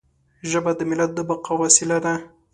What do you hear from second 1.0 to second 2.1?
د بقا وسیله